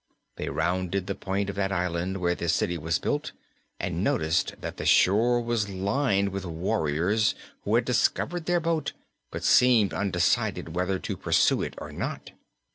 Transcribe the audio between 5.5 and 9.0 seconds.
lined with warriors who had discovered their boat